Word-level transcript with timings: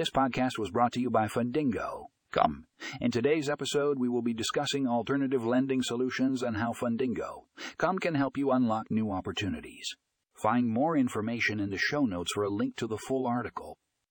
This 0.00 0.08
podcast 0.08 0.58
was 0.58 0.70
brought 0.70 0.92
to 0.92 1.00
you 1.02 1.10
by 1.10 1.26
Fundingo. 1.26 2.06
Come. 2.32 2.64
In 3.02 3.10
today's 3.10 3.50
episode, 3.50 3.98
we 3.98 4.08
will 4.08 4.22
be 4.22 4.32
discussing 4.32 4.88
alternative 4.88 5.44
lending 5.44 5.82
solutions 5.82 6.42
and 6.42 6.56
how 6.56 6.72
Fundingo. 6.72 7.42
Come 7.76 7.98
can 7.98 8.14
help 8.14 8.38
you 8.38 8.50
unlock 8.50 8.90
new 8.90 9.12
opportunities. 9.12 9.86
Find 10.32 10.66
more 10.66 10.96
information 10.96 11.60
in 11.60 11.68
the 11.68 11.76
show 11.76 12.06
notes 12.06 12.32
for 12.32 12.44
a 12.44 12.48
link 12.48 12.76
to 12.76 12.86
the 12.86 12.96
full 12.96 13.26
article. 13.26 13.76